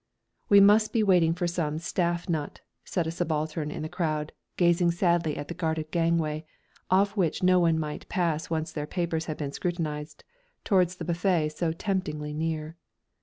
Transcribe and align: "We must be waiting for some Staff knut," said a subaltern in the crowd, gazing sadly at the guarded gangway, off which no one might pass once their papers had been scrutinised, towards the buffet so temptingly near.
"We 0.49 0.59
must 0.59 0.93
be 0.93 1.03
waiting 1.03 1.35
for 1.35 1.45
some 1.45 1.77
Staff 1.77 2.25
knut," 2.25 2.61
said 2.83 3.05
a 3.05 3.11
subaltern 3.11 3.69
in 3.69 3.83
the 3.83 3.87
crowd, 3.87 4.31
gazing 4.57 4.89
sadly 4.89 5.37
at 5.37 5.47
the 5.47 5.53
guarded 5.53 5.91
gangway, 5.91 6.43
off 6.89 7.15
which 7.15 7.43
no 7.43 7.59
one 7.59 7.77
might 7.77 8.09
pass 8.09 8.49
once 8.49 8.71
their 8.71 8.87
papers 8.87 9.25
had 9.25 9.37
been 9.37 9.51
scrutinised, 9.51 10.23
towards 10.63 10.95
the 10.95 11.05
buffet 11.05 11.49
so 11.49 11.71
temptingly 11.71 12.33
near. 12.33 12.77